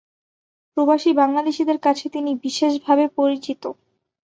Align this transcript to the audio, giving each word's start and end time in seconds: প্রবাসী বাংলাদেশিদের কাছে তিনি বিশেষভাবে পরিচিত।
প্রবাসী 0.77 1.11
বাংলাদেশিদের 1.13 1.77
কাছে 1.79 2.05
তিনি 2.09 2.31
বিশেষভাবে 2.43 3.05
পরিচিত। 3.17 3.63